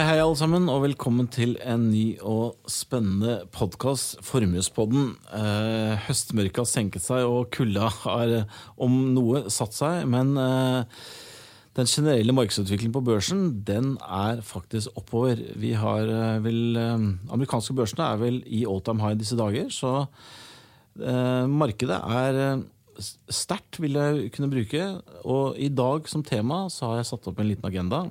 [0.00, 5.10] Hei, hei, alle sammen, og velkommen til en ny og spennende podkast, Formuespodden.
[5.36, 10.06] Eh, høstmørket har senket seg, og kulda har eh, om noe satt seg.
[10.08, 11.02] Men eh,
[11.76, 15.42] den generelle markedsutviklingen på børsen den er faktisk oppover.
[15.60, 17.04] Vi har eh, vel, eh,
[17.36, 19.98] Amerikanske børsene er vel i all time high disse dager, så
[20.96, 22.64] eh, markedet er
[23.28, 24.88] sterkt, vil jeg kunne bruke.
[25.28, 28.06] Og i dag som tema så har jeg satt opp en liten agenda.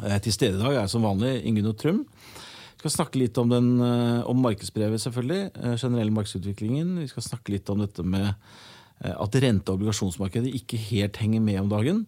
[0.00, 2.02] Eh, Til stede i dag er som vanlig Ingunn og Trum.
[2.02, 5.50] Vi skal snakke litt om, den, eh, om markedsbrevet, selvfølgelig.
[5.54, 6.98] eh, Generell markedsutviklingen.
[6.98, 8.34] Vi skal snakke litt om dette med
[9.02, 12.06] at rente- og obligasjonsmarkedet ikke helt henger med om dagen.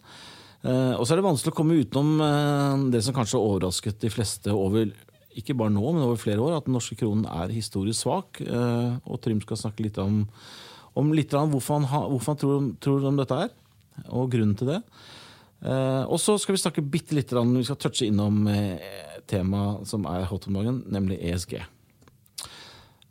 [0.63, 4.47] Og så er det vanskelig å komme utenom det som kanskje har overrasket de fleste
[4.47, 4.93] over
[5.37, 8.41] ikke bare nå, men over flere år, at den norske kronen er historisk svak.
[9.11, 10.29] Og Trym skal snakke litt om,
[10.95, 13.51] om litt hvorfor han, hvorfor han tror, tror om dette er,
[14.09, 14.83] og grunnen til det.
[15.65, 18.83] Eh, og så skal vi snakke bitte litt, grann, vi skal touche innom eh,
[19.31, 21.57] temaet som er hot om dagen, nemlig ESG.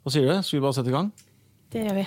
[0.04, 0.36] Hva sier du?
[0.44, 1.10] Skal vi bare sette i gang?
[1.74, 2.06] Det gjør vi.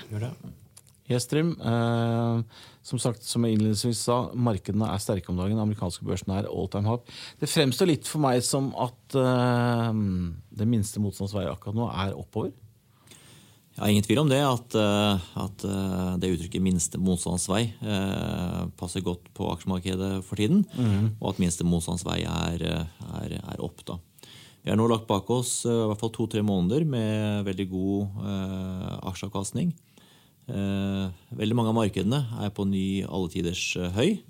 [1.10, 1.52] Yes, Trym.
[1.58, 5.58] Eh, som sagt, som jeg innledningsvis sa, markedene er sterke om dagen.
[5.62, 7.10] Amerikanske børsene er all time hop.
[7.40, 9.90] Det fremstår litt for meg som at eh,
[10.60, 12.54] det minste motstandsvei akkurat nå er oppover.
[13.76, 19.04] Ja, Ingen tvil om det, at, eh, at eh, det uttrykket 'minste motstandsvei' eh, passer
[19.04, 20.64] godt på aksjemarkedet for tiden.
[21.20, 23.84] Og at minste motstandsvei er, er, er opp.
[23.84, 23.98] da.
[24.64, 28.96] Vi har nå lagt bak oss i hvert fall to-tre måneder med veldig god eh,
[29.12, 29.74] aksjeavkastning.
[30.48, 31.04] Eh,
[31.36, 34.22] veldig mange av markedene er på ny alletiders høy.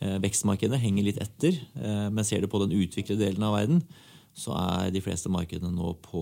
[0.00, 1.58] Eh, vekstmarkedene henger litt etter,
[2.14, 3.82] men ser du på den utviklede delen av verden,
[4.34, 6.20] så er de fleste markedene nå på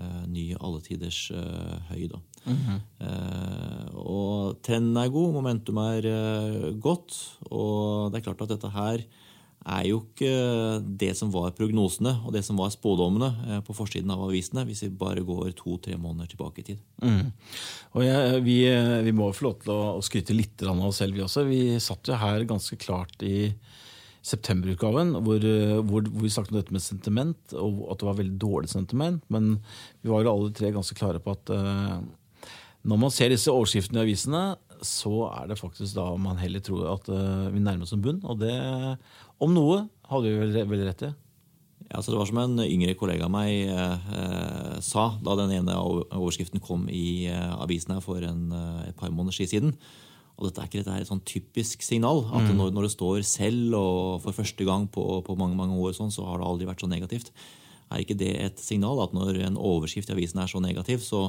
[0.00, 2.06] eh, ny alletiders eh, høy.
[2.08, 2.20] Da.
[3.04, 7.18] eh, og trenden er god, momentum er eh, godt,
[7.50, 9.04] og det er klart at dette her
[9.62, 10.30] er jo ikke
[10.98, 14.82] det som var prognosene og det som var spådommene eh, på forsiden av avisene, hvis
[14.88, 16.80] vi bare går to-tre måneder tilbake i tid.
[17.92, 18.56] Og jeg, vi,
[19.06, 21.44] vi må få lov til å, å skryte litt av oss selv, vi også.
[21.46, 23.52] Vi satt jo her ganske klart i
[24.22, 25.44] septemberutgaven, hvor,
[25.88, 29.24] hvor, hvor vi snakket om dette med sentiment, og at det var veldig dårlig sentiment.
[29.34, 29.56] Men
[30.02, 31.98] vi var jo alle tre ganske klare på at uh,
[32.86, 34.44] når man ser disse overskriftene i avisene,
[34.82, 38.22] så er det faktisk da man heller tror at uh, vi nærmer oss en bunn.
[38.22, 38.54] Og det,
[39.42, 41.12] om noe, hadde vi vel vel rett i.
[41.92, 45.74] Ja, så Det var som en yngre kollega av meg eh, sa da den ene
[45.76, 49.74] overskriften kom i eh, avisen her for en, eh, et par måneder siden.
[50.40, 52.24] Og dette er ikke dette er et sånn typisk signal.
[52.32, 55.92] at når, når det står selv og for første gang på, på mange mange år,
[55.96, 57.32] sånn, så har det aldri vært så negativt.
[57.92, 61.26] Er ikke det et signal at når en overskrift i avisen er så negativ, så,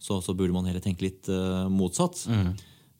[0.00, 2.24] så, så burde man heller tenke litt uh, motsatt?
[2.26, 2.56] Mm.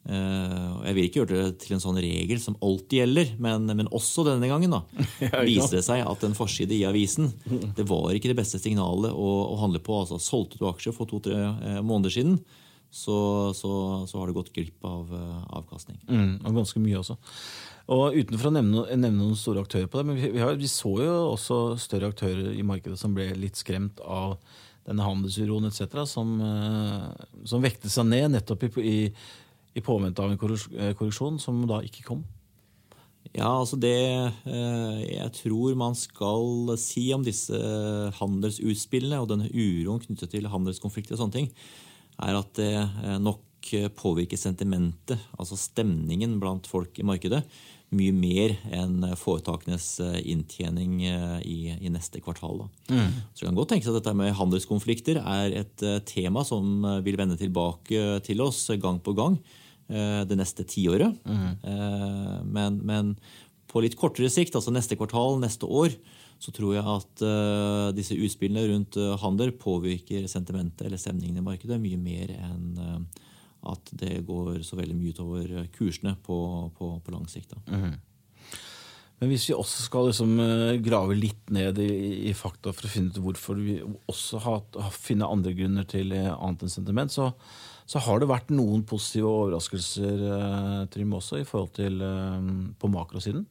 [0.06, 3.88] og jeg vil ikke gjøre det til en sånn regel som alltid gjelder, men, men
[3.90, 4.84] også denne gangen da,
[5.48, 7.32] viser det seg at en forside i avisen
[7.74, 9.96] det var ikke det beste signalet å, å handle på.
[10.04, 12.38] altså Solgte du aksjer for to-tre eh, måneder siden,
[12.90, 13.70] så, så,
[14.08, 15.98] så har du gått glipp av eh, avkastning.
[16.08, 17.16] Mm, og ganske mye også.
[17.92, 20.70] Og Utenfor å nevne, nevne noen store aktører på det, men vi, vi, har, vi
[20.70, 24.38] så jo også større aktører i markedet som ble litt skremt av
[24.86, 28.98] denne handelsuroen etc., som, eh, som vekte seg ned nettopp i, i,
[29.76, 32.24] i påvente av en eh, korreksjon som da ikke kom.
[33.34, 33.90] Ja, altså det
[34.46, 37.58] jeg tror man skal si om disse
[38.16, 41.50] handelsutspillene og denne uroen knyttet til handelskonflikter og sånne ting,
[42.22, 43.42] er at det eh, nok
[43.98, 47.40] påvirker sentimentet, altså stemningen blant folk i markedet,
[47.94, 52.64] mye mer enn foretakenes eh, inntjening eh, i, i neste kvartal.
[52.90, 53.12] Mm.
[53.30, 56.98] Så det kan godt tenkes at dette med handelskonflikter er et eh, tema som eh,
[57.06, 59.38] vil vende tilbake til oss gang på gang
[59.86, 61.14] eh, det neste tiåret.
[61.22, 62.42] Mm.
[62.50, 63.14] Men, men
[63.84, 65.94] litt kortere sikt, altså neste kvartal, neste år,
[66.42, 71.44] så tror jeg at uh, disse utspillene rundt uh, handel påvirker sentimentet eller stemningen i
[71.44, 73.22] markedet mye mer enn uh,
[73.66, 76.36] at det går så veldig mye utover kursene på,
[76.76, 77.56] på, på lang sikt.
[77.56, 77.80] Da.
[79.16, 80.36] Men hvis vi også skal liksom
[80.84, 81.88] grave litt ned i,
[82.28, 86.14] i fakta for å finne ut hvorfor vi også har, har finne andre grunner til
[86.14, 87.32] annet enn sentiment, så,
[87.90, 91.98] så har det vært noen positive overraskelser Trym, også i forhold til
[92.78, 93.48] på makrosiden.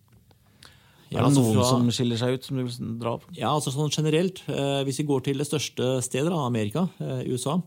[1.12, 3.26] Ja, er det altså noen fra- som skiller seg ut, som du vil dra opp?
[3.38, 4.42] Ja, altså sånn generelt.
[4.50, 7.60] Eh, hvis vi går til det største stedet, Amerika, eh, USA,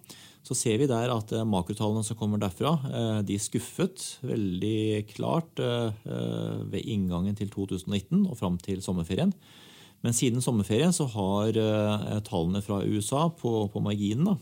[0.43, 5.55] så ser vi der at eh, makrotallene som kommer derfra, eh, de skuffet veldig klart
[5.59, 9.33] ved inngangen til 2019 og fram til sommerferien.
[10.03, 14.37] Men siden sommerferien så har eh, tallene fra USA på, på marginen, da,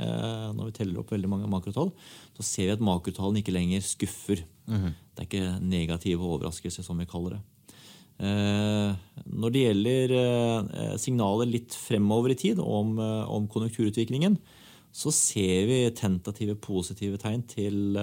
[0.00, 1.90] eh, når vi teller opp veldig mange makrotall,
[2.36, 4.44] så ser vi at makrotallene ikke lenger skuffer.
[4.66, 7.42] Det er ikke negative overraskelser, som vi kaller det.
[8.20, 10.12] Når det gjelder
[11.00, 14.36] signaler litt fremover i tid om, om konjunkturutviklingen,
[14.92, 17.96] så ser vi tentative positive tegn til,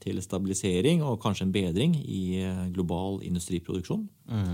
[0.00, 2.22] til, stabilisering og kanskje en bedring i
[2.72, 4.06] global industriproduksjon.
[4.30, 4.52] Mm.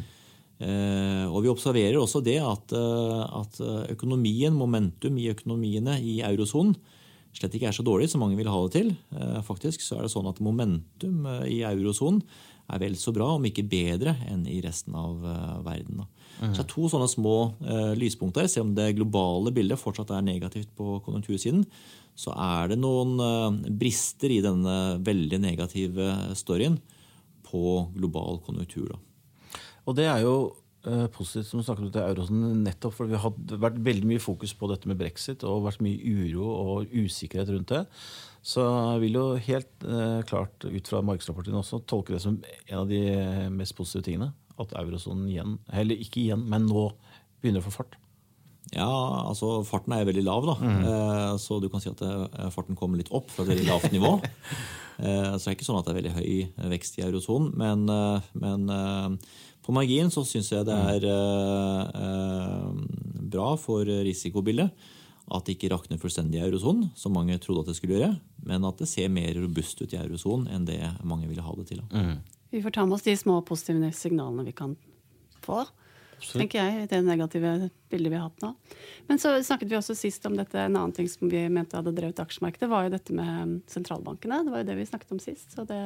[1.28, 3.60] Og vi observerer også det at, at
[3.92, 6.74] økonomien, momentum i økonomiene i eurosonen
[7.36, 8.92] slett ikke er så dårlig som mange vil ha det til.
[9.14, 12.22] Eh, faktisk så er det sånn at momentum eh, i eurosonen
[12.68, 16.04] er vel så bra, om ikke bedre, enn i resten av eh, verden.
[16.38, 16.52] Mm.
[16.52, 17.36] Så det er to sånne små
[17.98, 18.46] lyspunkter.
[18.46, 21.64] Selv om det globale bildet fortsatt er negativt på konjunktursiden,
[22.18, 23.18] så er det noen
[23.78, 24.76] brister i denne
[25.06, 26.06] veldig negative
[26.38, 26.78] storyen
[27.46, 28.92] på global konjunktur.
[28.92, 29.58] Da.
[29.88, 30.34] Og det er jo
[31.14, 34.54] positivt som du snakket om til euroen, nettopp fordi vi har vært veldig mye fokus
[34.56, 37.84] på dette med brexit og vært mye uro og usikkerhet rundt det.
[38.48, 42.78] Så jeg vil jo helt eh, klart ut fra markedsrapporten også tolke det som en
[42.80, 43.02] av de
[43.52, 44.32] mest positive tingene.
[44.58, 46.88] At eurosonen igjen, eller ikke igjen, men nå
[47.42, 47.98] begynner å få fart.
[48.74, 48.88] Ja,
[49.28, 50.56] altså farten er veldig lav, da.
[50.60, 50.82] Mm.
[50.84, 53.94] Eh, så du kan si at eh, farten kommer litt opp fra et veldig lavt
[53.94, 54.14] nivå.
[55.04, 57.54] eh, så det er ikke sånn at det er veldig høy vekst i eurosonen.
[57.58, 58.68] Men, eh, men
[59.64, 62.70] på margin så syns jeg det er eh, eh,
[63.32, 64.94] bra for risikobildet
[65.28, 68.14] at det ikke rakner fullstendig i eurosonen, som mange trodde at det skulle gjøre,
[68.48, 71.66] men at det ser mer robust ut i eurosonen enn det mange ville ha det
[71.68, 71.82] til.
[71.92, 72.14] Mm.
[72.54, 74.72] Vi får ta med oss de små positive signalene vi kan
[75.44, 75.66] få.
[76.18, 76.42] Absolutt.
[76.42, 77.52] tenker jeg, i det negative
[77.90, 78.52] bildet vi har hatt nå.
[79.08, 81.94] Men så snakket vi også sist om dette, en annen ting som vi mente hadde
[81.96, 84.42] drevet aksjemarkedet, var jo dette med sentralbankene.
[84.44, 85.54] Det var jo det vi snakket om sist.
[85.54, 85.82] så det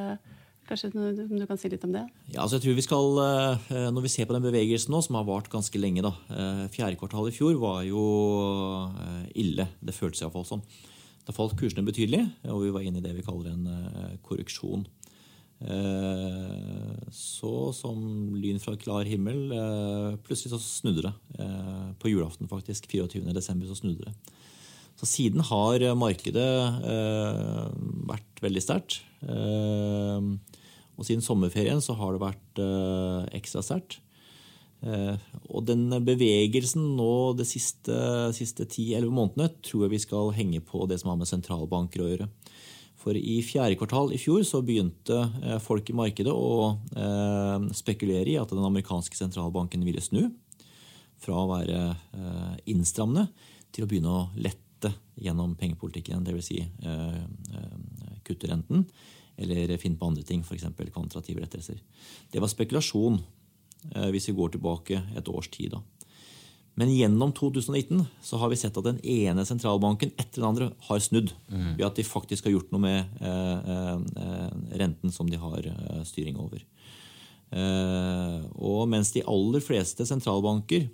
[0.69, 2.05] Kanskje du, du kan si litt om det?
[2.31, 5.19] Ja, altså jeg tror vi skal, eh, Når vi ser på den bevegelsen nå, som
[5.19, 8.05] har vart ganske lenge da, eh, Fjerde kvartal i fjor var jo
[8.95, 9.67] eh, ille.
[9.83, 10.63] Det føltes iallfall sånn.
[11.27, 14.83] Da falt kursene betydelig, og vi var inne i det vi kaller en korreksjon.
[17.13, 17.99] Så som
[18.35, 19.53] lyn fra klar himmel
[20.27, 21.13] Plutselig så snudde det.
[22.03, 22.89] På julaften, faktisk.
[22.91, 23.69] 24.12.
[23.69, 24.15] så snudde det.
[24.99, 26.49] Så siden har markedet
[28.11, 28.99] vært veldig sterkt.
[30.99, 33.99] Og siden sommerferien så har det vært eh, ekstra sterkt.
[34.83, 35.15] Eh,
[35.49, 37.97] og den bevegelsen nå de siste,
[38.37, 42.11] siste 10-11 månedene tror jeg vi skal henge på det som har med sentralbanker å
[42.13, 42.29] gjøre.
[43.03, 48.31] For i fjerde kvartal i fjor så begynte eh, folk i markedet å eh, spekulere
[48.31, 50.29] i at den amerikanske sentralbanken ville snu
[51.23, 53.27] fra å være eh, innstrammende
[53.75, 56.49] til å begynne å lette gjennom pengepolitikken, dvs.
[56.49, 56.57] Si,
[58.27, 58.83] kutte renten
[59.39, 60.65] eller finne på andre ting, f.eks.
[60.91, 61.79] kvantitative rettelser.
[62.33, 63.21] Det var spekulasjon
[64.11, 65.77] hvis vi går tilbake et års tid.
[65.77, 65.81] da.
[66.81, 71.03] Men gjennom 2019 så har vi sett at den ene sentralbanken etter den andre har
[71.05, 71.35] snudd.
[71.53, 71.75] Mm.
[71.77, 74.47] Ved at de faktisk har gjort noe med eh, eh,
[74.81, 76.65] renten som de har eh, styring over.
[77.53, 80.89] Eh, og mens de aller fleste sentralbanker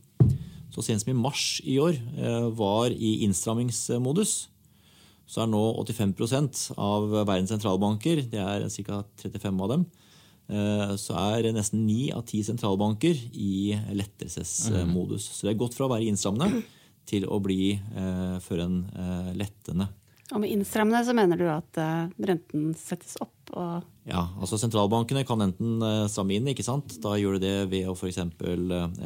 [0.75, 4.35] så sent som i mars i år eh, var i innstrammingsmodus,
[5.29, 9.03] så er nå 85% av verdens sentralbanker, det er ca.
[9.21, 9.87] 35 av dem,
[10.49, 15.27] så er nesten 9 av 10 sentralbanker i lettelsesmodus.
[15.37, 16.63] Så det er gått fra å være innstrammende
[17.09, 19.89] til å bli eh, for en eh, lettende.
[20.29, 21.79] Og med innstrammende så mener du at
[22.21, 23.33] renten settes opp?
[23.57, 25.81] Og ja, altså sentralbankene kan enten
[26.13, 26.51] stramme inn.
[26.53, 26.99] ikke sant?
[27.01, 28.21] Da gjør de det ved å f.eks.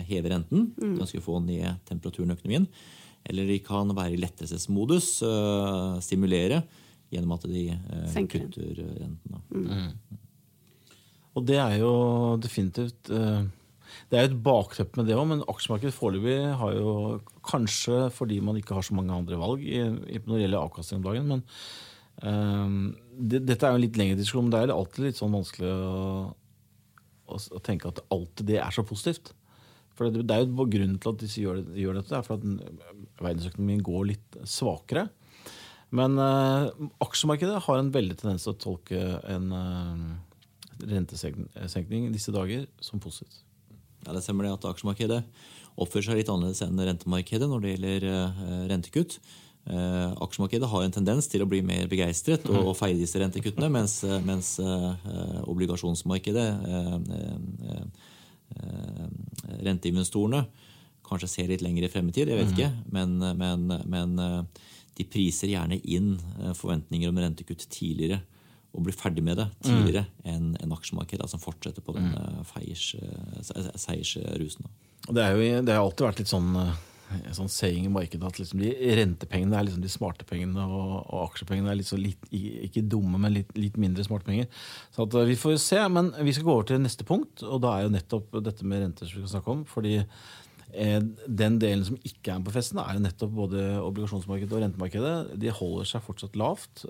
[0.08, 0.72] heve renten.
[0.74, 0.96] Mm.
[0.98, 2.66] Ganske få ned temperaturen i økonomien.
[3.22, 5.12] Eller de kan være i lettelsesmodus,
[6.02, 6.64] stimulere,
[7.14, 7.68] gjennom at de
[8.26, 9.38] kutter renten.
[9.54, 10.18] Mm.
[11.32, 11.92] Og det er jo
[12.42, 13.44] definitivt uh,
[14.10, 16.92] Det er jo et bakteppe med det òg, men aksjemarkedet foreløpig har jo
[17.48, 21.28] kanskje fordi man ikke har så mange andre valg når det gjelder avkastning om dagen,
[21.28, 21.42] men
[22.22, 25.70] det, dette er jo en litt lengre diskusjon, men det er alltid litt sånn vanskelig
[25.72, 26.10] å,
[27.34, 29.32] å, tenke at alltid det er så positivt.
[29.96, 33.22] For det, det er jo Grunnen til at disse gjør, gjør dette, er for at
[33.22, 35.08] verdensøkonomien går litt svakere.
[35.92, 36.70] Men uh,
[37.04, 40.12] aksjemarkedet har en veldig tendens til å tolke en uh,
[40.90, 43.42] rentesenkning disse dager som positivt.
[44.02, 45.22] Ja, Det stemmer det at aksjemarkedet
[45.78, 48.70] oppfører seg litt annerledes enn rentemarkedet når det gjelder rentekutt.
[48.72, 49.18] rentekkutt.
[49.62, 53.68] Uh, aksjemarkedet har en tendens til å bli mer begeistret og, og feie disse rentekuttene,
[53.70, 54.90] mens, mens uh,
[55.46, 56.48] obligasjonsmarkedet
[58.60, 59.06] Eh,
[59.64, 60.44] renteinvestorene
[61.06, 62.56] kanskje ser litt lenger i fremtid, jeg vet mm.
[62.56, 62.70] ikke.
[62.94, 68.22] Men, men, men, eh, de priser gjerne inn eh, forventninger om rentekutt tidligere.
[68.72, 70.30] Og blir ferdig med det tidligere mm.
[70.32, 72.40] enn en aksjemarkedet som fortsetter på den mm.
[73.76, 74.70] seiersrusen.
[75.10, 76.56] Det, er jo, det har alltid vært litt sånn
[77.12, 80.94] en sånn saying i markedet at liksom de rentepengene er liksom de smarte pengene, og,
[81.02, 84.48] og aksjepengene er litt så litt, ikke dumme, men litt, litt mindre smarte penger.
[84.94, 87.76] Så at, vi får se, men vi skal gå over til neste punkt, og da
[87.76, 89.64] er jo nettopp dette med renter som vi skal snakke om.
[89.68, 91.00] fordi eh,
[91.42, 95.16] den delen som ikke er på festen, er jo nettopp både obligasjonsmarkedet og rentemarkedet.
[95.42, 96.86] De holder seg fortsatt lavt.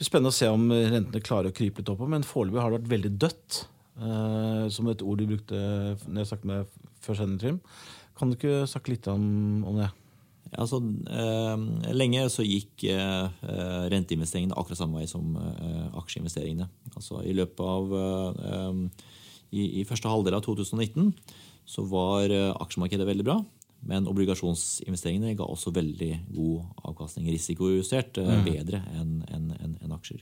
[0.00, 2.70] Eh, blir spennende å se om rentene klarer å krype litt oppover, men foreløpig har
[2.70, 3.66] det vært veldig dødt.
[4.00, 5.56] Eh, som et ord du brukte
[6.08, 6.66] når jeg snakket med
[7.04, 7.60] før sendetrim.
[8.16, 9.90] Kan du ikke snakke litt om, om det?
[10.56, 13.28] Altså, eh, lenge så gikk eh,
[13.92, 16.66] renteinvesteringene akkurat samme vei som eh, aksjeinvesteringene.
[16.94, 19.06] Altså, I av eh,
[19.52, 21.12] i, i, første halvdel av 2019
[21.68, 23.38] så var eh, aksjemarkedet veldig bra.
[23.88, 27.30] Men obligasjonsinvesteringene ga også veldig god avkastning.
[27.32, 28.42] Risikojustert mm.
[28.44, 30.20] bedre enn en, en, en aksjer.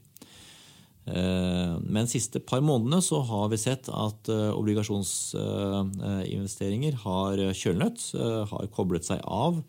[1.08, 8.14] Eh, men de siste par månedene så har vi sett at eh, obligasjonsinvesteringer har kjølnet,
[8.18, 9.62] eh, har koblet seg av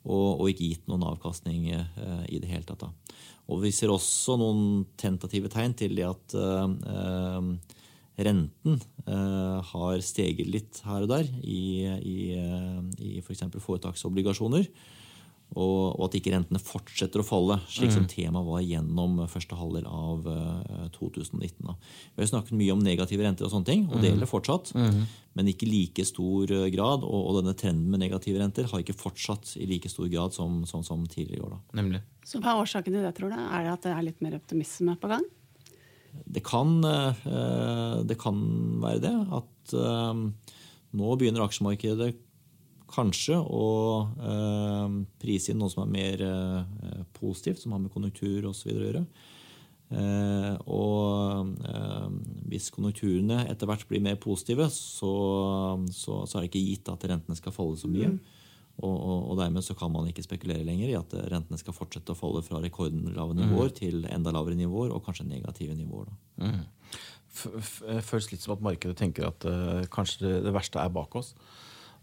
[0.00, 2.88] og, ikke gitt noen avkastning i det hele tatt.
[3.52, 6.32] Og vi ser også noen tentative tegn til det at
[8.26, 8.80] renten
[9.70, 12.18] har steget litt her og der i, i,
[13.00, 13.42] i f.eks.
[13.56, 14.68] For foretaksobligasjoner.
[15.58, 18.10] Og, og, at ikke rentene fortsetter å falle, slik som mm.
[18.12, 21.64] temaet var gjennom første halvdel av uh, 2019.
[21.66, 21.74] Da.
[22.14, 24.10] Vi har snakket mye om negative renter, og sånne ting, og det mm.
[24.12, 24.70] gjelder fortsatt.
[24.78, 25.00] Mm.
[25.38, 27.04] Men ikke i like stor eh, grad.
[27.06, 30.62] Og, og, denne trenden med negative renter har ikke fortsatt i like stor grad som,
[30.70, 31.56] som, som tidligere i år.
[31.56, 31.80] Da.
[31.82, 32.02] Nemlig.
[32.26, 33.38] Så Hva er årsaken til det, tror du?
[33.38, 35.26] Er det at det er litt mer optimisme på gang?
[36.30, 38.40] Det kan, uh, det kan
[38.82, 39.14] være det.
[39.40, 40.26] At uh,
[40.98, 42.14] nå begynner aksjemarkedet
[42.90, 43.66] kanskje å
[44.18, 48.72] eh, prise inn noe som er mer eh, positivt, som har med konjunktur osv.
[48.72, 49.04] å gjøre.
[49.90, 52.08] Eh, og eh,
[52.50, 55.14] hvis konjunkturene etter hvert blir mer positive, så,
[55.94, 58.12] så, så, er det ikke gitt at rentene skal falle så mye.
[58.14, 58.38] Mm.
[58.80, 62.14] Og, og, og, dermed så kan man ikke spekulere lenger i at rentene skal fortsette
[62.14, 63.76] å falle fra rekordlave nivåer mm.
[63.76, 66.08] til enda lavere nivåer, og kanskje negative nivåer.
[66.40, 66.62] Mm.
[67.30, 71.34] Føles litt som at markedet tenker at uh, kanskje det, det verste er bak oss.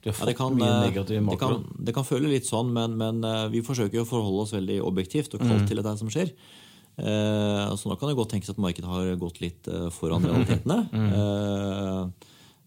[0.06, 3.64] Ja, det, kan, eh, det, kan, det kan føle litt sånn, men, men, uh, vi
[3.66, 5.68] forsøker å forholde oss veldig objektivt og kaldt mm.
[5.68, 6.32] til det som skjer.
[6.98, 10.80] Uh, så nå kan det godt tenkes at markedet har gått litt eh, foran realitetene.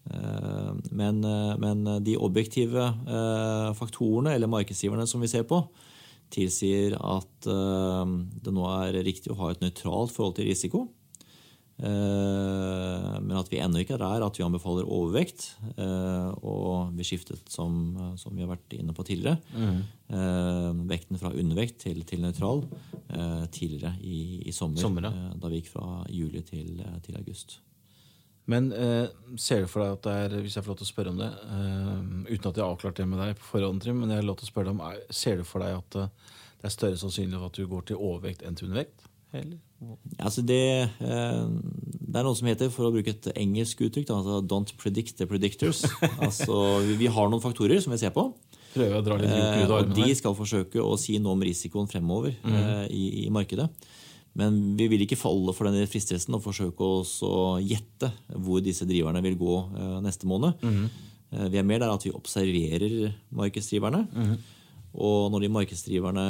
[0.09, 1.21] Eh, men,
[1.61, 5.63] men, de objektive eh, faktorene eller markedsgiverne som vi ser på,
[6.31, 10.85] tilsier at det nå er riktig å ha et nøytralt forhold til risiko.
[11.81, 15.47] Eh, men at vi ennå ikke er der at vi anbefaler overvekt.
[15.73, 20.85] Eh, og vi skiftet, som, som vi har vært inne på tidligere, mm.
[20.91, 22.65] vekten fra undervekt til, til nøytral
[23.51, 24.81] tidligere i, i sommer.
[24.83, 25.09] sommer.
[25.39, 27.59] Da vi gikk fra juli til, til august.
[28.51, 29.07] Men eh,
[29.39, 31.21] ser du for deg at det er, hvis jeg får lov til å spørre om
[31.21, 31.93] det, eh,
[32.33, 34.41] uten at jeg har avklart det med deg på forhånd, Trym, men jeg har lov
[34.41, 37.41] til å spørre deg om, er, ser du for deg at det er større sannsynlighet
[37.41, 39.07] for at du går til overvekt enn til undervekt?
[39.31, 39.59] Eller?
[39.81, 39.95] Ja,
[40.27, 40.61] altså det,
[41.01, 45.17] eh, det, er noe som heter, for å bruke et engelsk uttrykk, altså 'don't predict
[45.17, 45.85] the predictors'.
[46.25, 48.27] altså, vi, har noen faktorer som vi ser på.
[48.75, 51.89] Prøver å dra litt ut av og De skal forsøke å si noe om risikoen
[51.91, 52.53] fremover mm.
[52.55, 53.67] Eh, i, i, markedet.
[54.37, 59.23] Men vi vil ikke falle for denne fristelsen og forsøke å gjette hvor disse driverne
[59.25, 60.61] vil gå eh, neste måned.
[60.63, 60.85] Mm.
[61.51, 64.05] vi er mer der at vi observerer markedsdriverne.
[64.11, 64.33] Mm.
[64.91, 66.27] Og når de markedsdriverne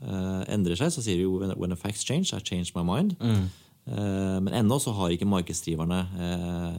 [0.00, 3.16] eh, endrer seg, så sier vi jo 'when the facts change, I change my mind'.
[3.20, 3.48] Mm.
[4.44, 6.02] Men ennå så har ikke markedsdriverne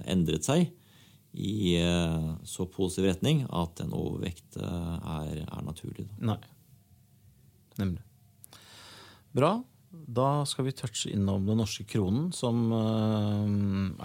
[0.05, 0.67] endret seg
[1.33, 1.73] i
[2.45, 6.05] så positiv retning at en overvekt er, er, naturlig.
[6.21, 6.37] Nei.
[7.81, 8.03] Nemlig.
[9.33, 9.55] Bra.
[10.09, 13.45] Da skal vi touche innom den norske kronen, som uh,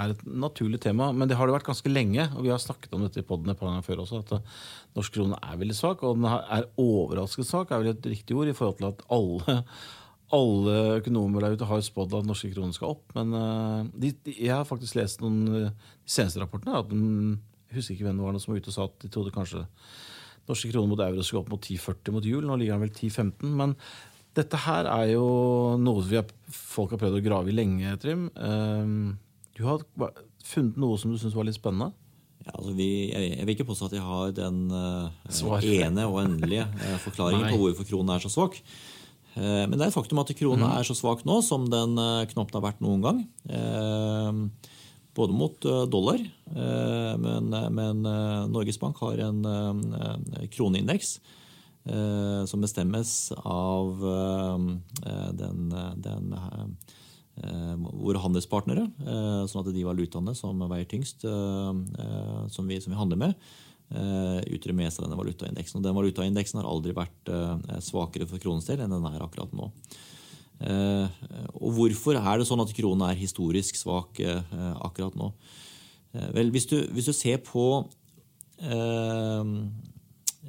[0.02, 1.08] er et naturlig tema.
[1.16, 3.52] Men det har det vært ganske lenge, og vi har snakket om dette i poden
[3.52, 4.58] et par ganger før også, at uh,
[4.98, 6.04] norsk krone er veldig svak.
[6.04, 9.58] Og den er overraskende svak, er vel et riktig ord, i forhold til at alle,
[10.40, 13.06] alle økonomer der ute har spådd at norske kronen skal opp.
[13.16, 15.66] Men uh, de, de, jeg har faktisk lest noen de
[16.04, 16.82] seneste rapportene.
[16.84, 17.38] at den,
[17.70, 19.32] Jeg husker ikke hvem det var noe som var ute og sa at de trodde
[19.32, 19.64] kanskje
[20.44, 22.44] norske kroner mot euro skulle opp mot 10,40 mot jul.
[22.44, 23.54] Nå ligger den vel 10,15.
[23.56, 23.78] men
[24.34, 25.26] dette her er jo
[25.80, 28.26] noe har, folk har prøvd å grave i lenge, Trym.
[28.34, 29.14] Ehm,
[29.54, 29.84] du har
[30.44, 31.94] funnet noe som du syns var litt spennende?
[32.44, 36.66] Ja, altså vi, jeg, vil ikke påstå at jeg har den uh, ene og endelige
[36.66, 38.58] uh, forklaringen på hvorfor kronen er så svak.
[39.32, 40.74] Uh, men det er et faktum at kronen mm.
[40.76, 41.96] er så svak nå som den
[42.34, 43.22] knapt har vært noen gang.
[43.48, 44.44] Ehm,
[45.14, 46.18] både mot dollar,
[47.22, 48.00] men, men
[48.50, 49.44] Norges Bank har en
[50.50, 51.43] kroneindeks Eh,
[52.48, 58.86] som bestemmes av eh, den, den eh, våre handelspartnere,
[59.50, 63.48] sånn at de valutaene som veier tyngst, som vi, som vi handler med,
[64.54, 65.80] utgjør mest av denne valutaindeksen.
[65.80, 67.32] Og den valutaindeksen har aldri vært
[67.82, 69.66] svakere for kronens del enn den er akkurat nå.
[71.58, 75.32] Og hvorfor er det sånn at kronen er historisk svak akkurat nå?
[76.38, 77.66] vel, hvis du, hvis du, ser på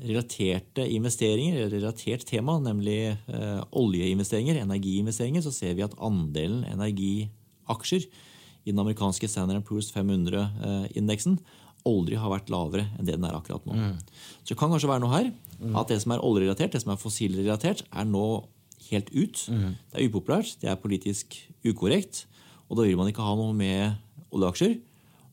[0.06, 3.18] relaterte investeringer, eller relatert tema, nemlig
[3.76, 8.08] oljeinvesteringer, energiinvesteringer, så ser vi at andelen energiaksjer
[8.66, 11.38] i den amerikanske Standard Poor's 500-indeksen
[11.86, 13.76] aldri har vært lavere enn det den er akkurat nå.
[13.78, 13.98] Mm.
[14.42, 15.28] Så det kan kanskje være noe her
[15.78, 18.26] at det som er oljerelatert, det som er fossilrelatert, er nå
[18.88, 19.44] helt ut.
[19.54, 19.76] Mm.
[19.92, 22.26] Det er upopulært, det er politisk ukorrekt,
[22.66, 24.02] og da vil man ikke ha noe med
[24.34, 24.80] oljeaksjer.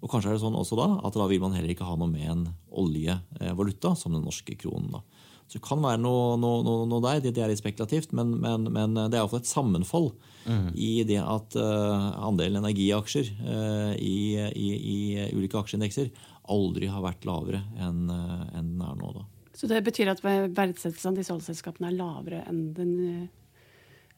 [0.03, 2.11] Og kanskje er det sånn også da at da vil man heller ikke ha noe
[2.11, 2.47] med en
[2.83, 4.91] oljevaluta som den norske kronen.
[4.97, 5.03] da.
[5.47, 7.21] Så det kan være noe, noe, noe, noe der.
[7.27, 10.09] Det, er litt spekulativt, men, men, men det er iallfall et sammenfall
[10.47, 10.71] mm.
[10.75, 14.97] i det at uh, andelen energiaksjer uh, i, i, i,
[15.37, 16.09] ulike aksjeindekser
[16.53, 19.13] aldri har vært lavere enn uh, en den er nå.
[19.19, 19.27] da.
[19.53, 22.97] Så det betyr at verdsettelsen av disse oljeselskapene er lavere enn den,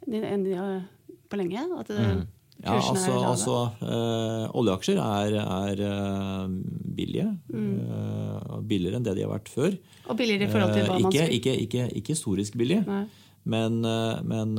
[0.06, 0.54] enn de,
[1.26, 1.66] på lenge?
[1.80, 2.22] At det, mm.
[2.62, 6.52] Ja, altså, altså øh, Oljeaksjer er, er øh,
[6.96, 7.26] billige.
[7.50, 7.74] Mm.
[7.82, 9.74] Øh, billigere enn det de har vært før.
[10.08, 12.80] Og billigere i forhold til hva man ikke, ikke, ikke, ikke historisk billig.
[12.86, 13.04] Nei.
[13.44, 13.82] Men,
[14.24, 14.54] men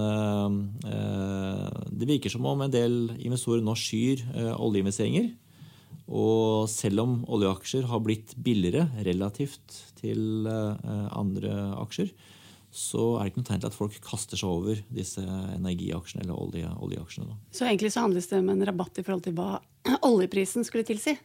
[1.90, 4.22] det virker som om en del investorer nå skyr
[4.62, 5.32] oljeinvesteringer.
[6.06, 12.14] Og selv om oljeaksjer har blitt billigere relativt til andre aksjer,
[12.76, 16.36] så er det ikke noe tegn til at folk kaster seg over disse energiaksjene eller
[16.36, 17.30] olje, oljeaksjene.
[17.32, 17.38] Da.
[17.56, 19.62] Så egentlig så handles det om en rabatt i forhold til hva
[20.10, 21.16] oljeprisen skulle tilsi?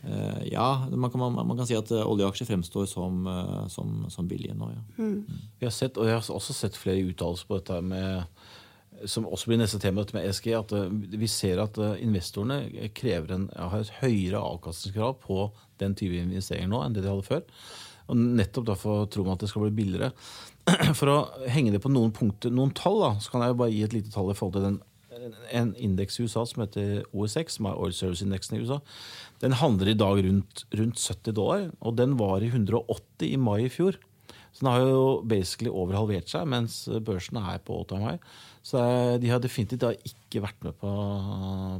[0.00, 4.06] Uh, ja, man kan, man, man kan, si at uh, oljeaksjer fremstår som, uh, som,
[4.12, 4.70] som billige nå.
[4.72, 4.84] Ja.
[5.00, 5.10] Mm.
[5.24, 5.42] Mm.
[5.60, 8.24] Jeg, har sett, og jeg har også sett flere uttalelser på dette med
[9.08, 13.36] som også blir neste tema med ESG, at uh, vi ser at uh, investorene krever
[13.36, 15.46] en, har et høyere avkastningskrav på
[15.80, 17.46] den type investeringer nå enn det de hadde før.
[18.10, 20.12] Og Nettopp derfor tror man at det skal bli billigere.
[20.98, 21.18] For å
[21.50, 24.14] henge det på noen punkter, noen tall, da, så kan jeg bare gi et lite
[24.14, 24.80] tall i forhold til den
[25.52, 28.78] en indeks i USA som heter OSX, som er Oil Service-indeksen i USA.
[29.42, 33.66] Den handler i dag rundt, rundt 70 dollar, og den var i 180 i mai
[33.66, 33.98] i fjor.
[34.50, 38.32] Så den har jo basically overhalvert seg, mens børsen er på all time high.
[38.66, 38.80] Så
[39.22, 40.90] de har definitivt ikke vært med på,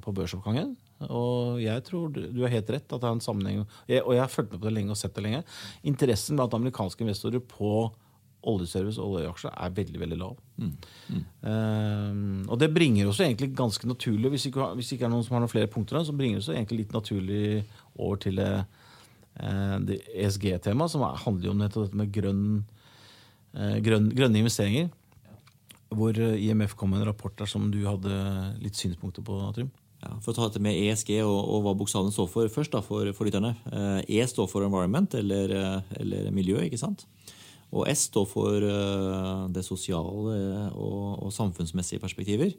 [0.04, 0.76] på børsoppgangen.
[1.08, 3.64] Og jeg tror du har helt rett at det er en sammenheng.
[3.88, 5.42] Jeg, og jeg har fulgt med på det lenge og sett det lenge.
[5.88, 7.88] Interessen blant amerikanske investorer på
[8.48, 10.36] oljeservice og oljeaksjer er veldig veldig lav.
[10.60, 10.70] Mm.
[11.12, 11.24] Mm.
[11.44, 15.36] Um, og det bringer oss egentlig ganske naturlig, hvis ikke, hvis ikke er noen som
[15.36, 17.42] har noen flere punkter, så bringer det oss egentlig litt naturlig
[17.98, 18.52] over til det,
[19.42, 22.46] uh, det ESG-temaet, som handler jo om dette med grønn,
[23.58, 24.90] uh, grønn, grønne investeringer.
[25.90, 28.14] Hvor IMF kom med en rapport der som du hadde
[28.62, 29.72] litt synspunkter på, Trym.
[30.00, 32.80] Ja, for å ta dette med ESG og, og hva bokstavene står for først, da,
[32.84, 33.52] for, for lytterne.
[33.68, 35.52] Uh, e står for environment, eller,
[36.00, 36.62] eller miljø.
[36.64, 37.04] ikke sant?
[37.70, 40.36] Og S står for eh, det sosiale
[40.74, 42.54] og, og samfunnsmessige perspektiver.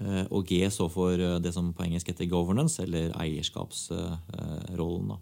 [0.00, 5.18] Eh, og G står for eh, det som på engelsk heter governance, eller eierskapsrollen.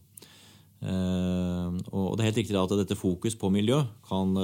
[0.78, 4.36] Og det er helt riktig at dette fokus på miljø kan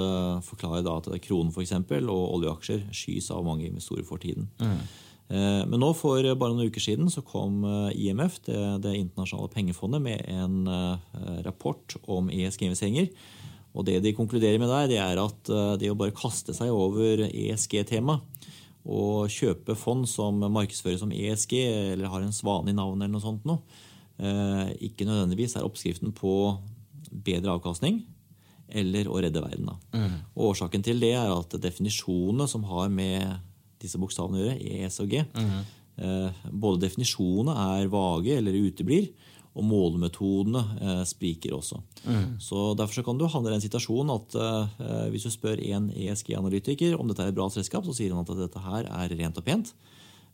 [0.42, 4.48] forklare at kronen for eksempel, og oljeaksjer skys av mange investorer for tiden.
[4.58, 4.80] Mm.
[5.28, 7.62] Men nå for bare noen uker siden så kom
[7.96, 10.68] IMF, det, det internasjonale pengefondet, med en
[11.46, 13.08] rapport om ESG-investeringer
[13.74, 16.70] og det de konkluderer med der, det er at eh, det å bare kaste seg
[16.72, 18.20] over ESG-tema
[18.84, 23.24] og kjøpe fond som markedsføres som ESG eller har en svane i navnet, eller noe
[23.24, 23.64] sånt noe,
[24.20, 26.34] eh, ikke nødvendigvis er oppskriften på
[27.10, 28.04] bedre avkastning
[28.74, 29.72] eller å redde verden.
[29.94, 30.14] Mm.
[30.46, 33.34] Årsaken til det er at definisjonene som har med
[33.84, 36.50] disse bokstavene å gjøre, ES og G, mm.
[36.50, 39.12] både definisjonene er vage eller uteblir,
[39.54, 41.78] og målemetodene eh, spriker også.
[42.04, 42.38] Mm.
[42.42, 45.90] Så Derfor så kan du havne i den situasjonen at eh, hvis du spør en
[45.94, 49.38] ESG-analytiker om dette er et bra selskap, så sier han at dette her er rent
[49.38, 49.70] og pent.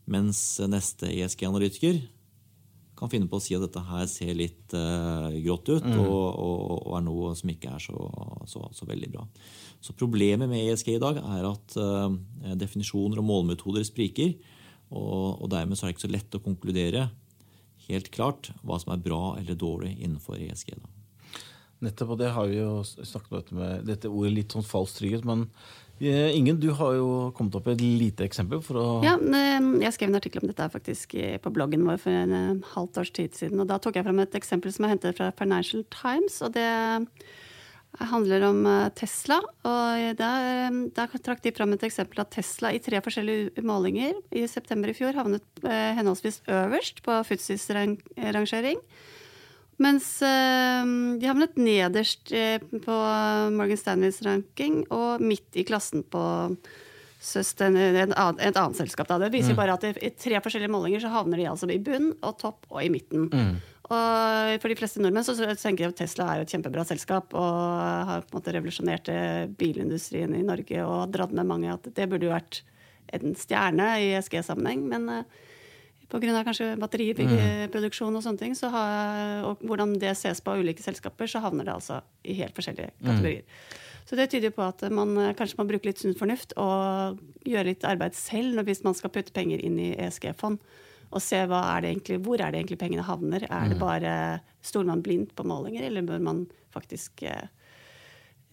[0.09, 2.01] Mens neste ESG-analytiker
[3.01, 5.97] kan finne på å si at dette her ser litt uh, grått ut mm.
[6.03, 7.97] og, og, og, er noe som ikke er så,
[8.49, 9.25] så, så, veldig bra.
[9.81, 12.13] Så Problemet med ESG i dag er at uh,
[12.61, 14.35] definisjoner og målmetoder spriker.
[14.91, 17.07] Og, og dermed så er det ikke så lett å konkludere
[17.87, 20.75] helt klart hva som er bra eller dårlig innenfor ESG.
[20.77, 21.00] Da.
[21.81, 24.99] Nettopp, og det har vi jo snakket om dette med dette ordet litt sånn falsk
[24.99, 25.25] trygghet.
[25.27, 25.47] Men
[25.99, 28.61] eh, Ingen, du har jo kommet opp med et lite eksempel.
[28.65, 28.87] for å...
[29.05, 33.01] Ja, Jeg skrev en artikkel om dette faktisk på bloggen vår for en eh, halvt
[33.01, 33.59] års tid siden.
[33.63, 36.41] og Da tok jeg fram et eksempel som jeg hentet fra Financial Times.
[36.45, 36.69] og det
[37.99, 39.39] handler om eh, Tesla.
[39.67, 44.45] og Der, der trakk de fram et eksempel at Tesla i tre forskjellige målinger i
[44.47, 48.79] september i fjor havnet eh, henholdsvis øverst på Futsis rangering,
[49.81, 50.85] Mens eh,
[51.17, 52.99] de havnet nederst eh, på
[53.55, 56.21] Morgan Stanleys ranking og midt i klassen på
[57.21, 59.05] Sustain, et, annet, et annet selskap.
[59.09, 59.19] Da.
[59.21, 62.39] Det viser bare at i tre forskjellige målinger så havner de altså i bunn og
[62.41, 63.27] topp og i midten.
[63.91, 67.59] Og for de fleste nordmenn så tenker jeg at Tesla er et kjempebra selskap og
[68.09, 72.09] har på en måte revolusjonert eh, bilindustrien i Norge og dratt med mange at det
[72.09, 72.63] burde jo vært
[73.13, 74.85] en stjerne i ESG-sammenheng.
[74.89, 75.25] Men
[76.11, 76.43] pga.
[76.47, 81.29] kanskje batteriproduksjon og sånne ting, så har, og hvordan det ses på av ulike selskaper,
[81.31, 83.47] så havner det altså i helt forskjellige kategorier.
[83.47, 83.87] Mm.
[84.11, 87.69] Så det tyder på at man eh, kanskje må bruke litt sunn fornuft og gjøre
[87.69, 90.59] litt arbeid selv hvis man skal putte penger inn i ESG-fond
[91.11, 93.43] og se er egentlig, hvor er det egentlig pengene havner.
[93.47, 93.81] Er det mm.
[93.83, 94.13] bare
[94.63, 97.47] Stoler man blindt på målinger, eller bør man faktisk eh,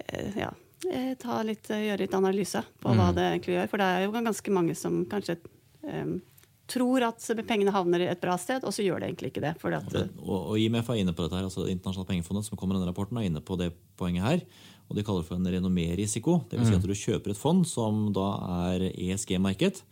[0.09, 0.49] eh ja,
[1.44, 3.14] litt, gjøre litt analyse på hva mm.
[3.18, 3.68] det egentlig gjør?
[3.71, 5.37] For det er jo ganske mange som kanskje
[6.69, 9.55] tror at pengene havner i et bra sted, og så gjør det egentlig ikke det.
[9.57, 12.81] At, og, og, IMF er inne på dette her, altså Internasjonalt pengefondet som kommer i
[12.81, 14.45] denne rapporten, er inne på det poenget her.
[14.89, 16.43] og De kaller det for en renommé-risiko.
[16.51, 16.69] Dvs.
[16.69, 16.83] Si mm.
[16.83, 18.29] at du kjøper et fond som da
[18.69, 19.83] er ESG-merket,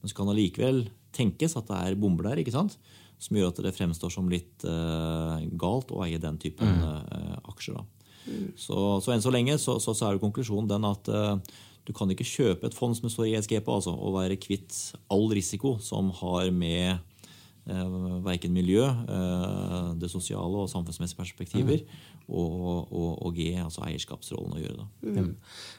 [0.00, 2.76] men så kan allikevel tenkes at det er bomber der, ikke sant?
[3.18, 7.78] som gjør at det fremstår som litt uh, galt å eie den typen uh, aksjer.
[8.26, 8.50] Mm.
[8.58, 11.38] Så, så, enn så lenge så, så, så er jo konklusjonen den at uh,
[11.86, 14.74] du kan ikke kjøpe et fond som det står ESG på, altså, og være kvitt
[15.12, 17.96] all risiko som har med eh,
[18.26, 21.98] verken miljø, eh, det sosiale og samfunnsmessige perspektiver mm.
[22.28, 24.80] og, og, og, G, altså eierskapsrollen, å gjøre.
[24.82, 25.12] Da.
[25.14, 25.34] Mm.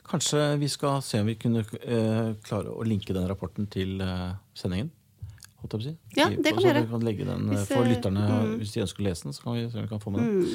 [0.07, 3.99] Kanskje vi skal se om vi kunne eh, klare å linke den rapporten til
[4.57, 4.93] sendingen?
[5.67, 5.91] Si.
[6.15, 6.81] Ja, det kan vi gjøre.
[6.85, 8.51] Vi kan legge den hvis, for lytterne mm.
[8.61, 9.33] hvis de ønsker å lese den.
[9.35, 10.53] så kan vi se om vi kan få med den.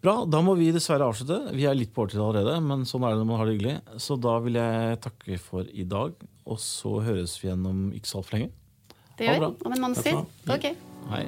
[0.00, 1.52] Bra, Da må vi dessverre avslutte.
[1.52, 3.76] Vi er litt på overtid allerede, men sånn er det når man har det hyggelig.
[4.00, 6.14] Så da vil jeg takke for i dag,
[6.48, 8.50] og så høres vi igjen om ikke så altfor lenge.
[9.20, 9.52] Det gjør vi.
[9.68, 10.24] Om en måneds tid.
[10.48, 10.70] Ok.
[11.12, 11.24] Hei.